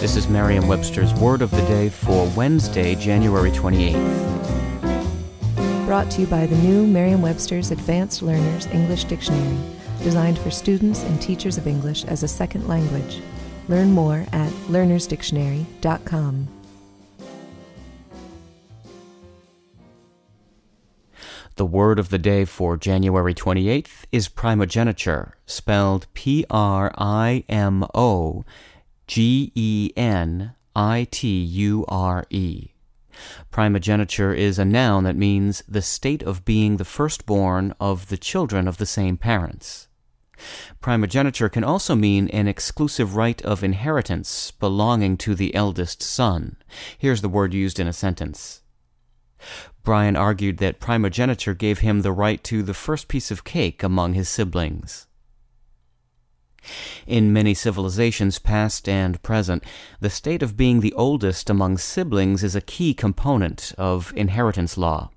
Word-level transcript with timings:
This 0.00 0.16
is 0.16 0.30
Merriam-Webster's 0.30 1.12
Word 1.12 1.42
of 1.42 1.50
the 1.50 1.60
Day 1.66 1.90
for 1.90 2.26
Wednesday, 2.34 2.94
January 2.94 3.50
28th. 3.50 5.84
Brought 5.84 6.10
to 6.12 6.22
you 6.22 6.26
by 6.26 6.46
the 6.46 6.56
new 6.56 6.86
Merriam-Webster's 6.86 7.70
Advanced 7.70 8.22
Learners 8.22 8.64
English 8.68 9.04
Dictionary, 9.04 9.58
designed 10.02 10.38
for 10.38 10.50
students 10.50 11.02
and 11.02 11.20
teachers 11.20 11.58
of 11.58 11.66
English 11.66 12.06
as 12.06 12.22
a 12.22 12.28
second 12.28 12.66
language. 12.66 13.20
Learn 13.68 13.92
more 13.92 14.24
at 14.32 14.50
learnersdictionary.com. 14.70 16.48
The 21.56 21.66
word 21.66 21.98
of 21.98 22.08
the 22.08 22.18
day 22.18 22.46
for 22.46 22.78
January 22.78 23.34
28th 23.34 24.06
is 24.10 24.28
primogeniture, 24.28 25.36
spelled 25.44 26.06
P 26.14 26.46
R 26.48 26.90
I 26.96 27.44
M 27.50 27.84
O 27.94 28.46
G 29.10 29.50
E 29.56 29.90
N 29.96 30.54
I 30.76 31.08
T 31.10 31.42
U 31.42 31.84
R 31.88 32.24
E. 32.30 32.68
Primogeniture 33.50 34.32
is 34.32 34.56
a 34.56 34.64
noun 34.64 35.02
that 35.02 35.16
means 35.16 35.64
the 35.66 35.82
state 35.82 36.22
of 36.22 36.44
being 36.44 36.76
the 36.76 36.84
firstborn 36.84 37.74
of 37.80 38.08
the 38.08 38.16
children 38.16 38.68
of 38.68 38.76
the 38.76 38.86
same 38.86 39.16
parents. 39.16 39.88
Primogeniture 40.80 41.48
can 41.48 41.64
also 41.64 41.96
mean 41.96 42.28
an 42.28 42.46
exclusive 42.46 43.16
right 43.16 43.42
of 43.42 43.64
inheritance 43.64 44.52
belonging 44.52 45.16
to 45.16 45.34
the 45.34 45.56
eldest 45.56 46.04
son. 46.04 46.56
Here's 46.96 47.20
the 47.20 47.28
word 47.28 47.52
used 47.52 47.80
in 47.80 47.88
a 47.88 47.92
sentence. 47.92 48.62
Brian 49.82 50.14
argued 50.14 50.58
that 50.58 50.78
primogeniture 50.78 51.54
gave 51.54 51.80
him 51.80 52.02
the 52.02 52.12
right 52.12 52.44
to 52.44 52.62
the 52.62 52.74
first 52.74 53.08
piece 53.08 53.32
of 53.32 53.42
cake 53.42 53.82
among 53.82 54.14
his 54.14 54.28
siblings. 54.28 55.08
In 57.06 57.32
many 57.32 57.54
civilizations, 57.54 58.38
past 58.38 58.88
and 58.88 59.22
present, 59.22 59.64
the 60.00 60.10
state 60.10 60.42
of 60.42 60.56
being 60.56 60.80
the 60.80 60.92
oldest 60.94 61.48
among 61.48 61.78
siblings 61.78 62.44
is 62.44 62.54
a 62.54 62.60
key 62.60 62.94
component 62.94 63.72
of 63.78 64.12
inheritance 64.16 64.76
law. 64.76 65.10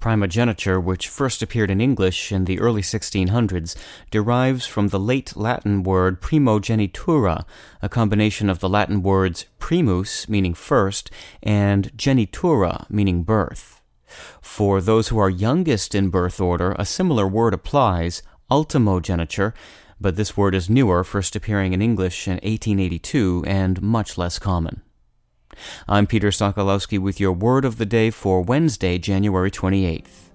Primogeniture, 0.00 0.80
which 0.80 1.08
first 1.08 1.42
appeared 1.42 1.70
in 1.70 1.78
English 1.80 2.32
in 2.32 2.46
the 2.46 2.58
early 2.58 2.80
1600s, 2.80 3.76
derives 4.10 4.64
from 4.64 4.88
the 4.88 4.98
late 4.98 5.36
Latin 5.36 5.82
word 5.82 6.22
primogenitura, 6.22 7.44
a 7.82 7.88
combination 7.88 8.48
of 8.48 8.60
the 8.60 8.68
Latin 8.68 9.02
words 9.02 9.44
primus, 9.58 10.26
meaning 10.26 10.54
first, 10.54 11.10
and 11.42 11.92
genitura, 11.98 12.88
meaning 12.88 13.24
birth. 13.24 13.82
For 14.40 14.80
those 14.80 15.08
who 15.08 15.18
are 15.18 15.28
youngest 15.28 15.94
in 15.94 16.08
birth 16.08 16.40
order, 16.40 16.74
a 16.78 16.86
similar 16.86 17.28
word 17.28 17.52
applies, 17.52 18.22
ultimogeniture, 18.50 19.52
but 20.00 20.16
this 20.16 20.36
word 20.36 20.54
is 20.54 20.70
newer, 20.70 21.04
first 21.04 21.36
appearing 21.36 21.72
in 21.72 21.82
English 21.82 22.26
in 22.26 22.34
1882 22.34 23.44
and 23.46 23.82
much 23.82 24.16
less 24.16 24.38
common. 24.38 24.82
I'm 25.88 26.06
Peter 26.06 26.28
Sokolowski 26.28 26.98
with 26.98 27.20
your 27.20 27.32
word 27.32 27.64
of 27.64 27.76
the 27.76 27.86
day 27.86 28.10
for 28.10 28.40
Wednesday, 28.40 28.98
January 28.98 29.50
28th. 29.50 30.30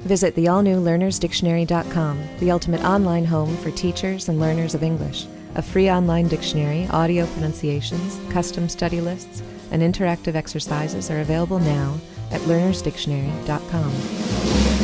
Visit 0.00 0.34
the 0.34 0.48
all 0.48 0.62
new 0.62 0.76
learnersdictionary.com, 0.76 2.28
the 2.38 2.50
ultimate 2.50 2.84
online 2.84 3.24
home 3.24 3.56
for 3.56 3.70
teachers 3.72 4.28
and 4.28 4.38
learners 4.38 4.74
of 4.74 4.82
English. 4.82 5.26
A 5.56 5.62
free 5.62 5.90
online 5.90 6.28
dictionary, 6.28 6.86
audio 6.88 7.26
pronunciations, 7.26 8.20
custom 8.30 8.68
study 8.68 9.00
lists, 9.00 9.42
and 9.70 9.82
interactive 9.82 10.34
exercises 10.34 11.10
are 11.10 11.20
available 11.20 11.58
now 11.58 11.98
at 12.30 12.40
learnersdictionary.com. 12.42 14.75